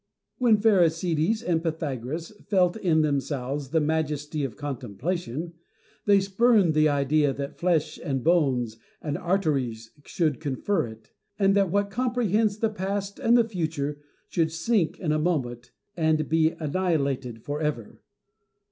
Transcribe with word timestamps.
When 0.39 0.57
Pherecydes 0.57 1.43
and 1.43 1.61
Pythagoras 1.61 2.31
felt 2.47 2.75
in 2.75 3.01
themselves 3.01 3.69
the 3.69 3.79
majesty 3.79 4.43
of 4.43 4.55
contemplation, 4.57 5.53
they 6.05 6.19
spurned 6.19 6.73
the 6.73 6.89
idea 6.89 7.33
that 7.33 7.59
flesh 7.59 7.99
and 8.03 8.23
bones 8.23 8.77
and 8.99 9.15
arteries 9.15 9.91
should 10.05 10.39
confer 10.39 10.87
it; 10.87 11.11
and 11.37 11.53
that 11.55 11.69
what 11.69 11.91
com 11.91 12.15
prehends 12.15 12.59
the 12.61 12.69
past 12.71 13.19
and 13.19 13.37
the 13.37 13.47
future 13.47 14.01
should 14.27 14.51
sink 14.51 14.99
in 14.99 15.11
a 15.11 15.19
moment 15.19 15.71
and 15.95 16.27
be 16.27 16.53
annihilated 16.59 17.43
for 17.43 17.61
ever. 17.61 18.01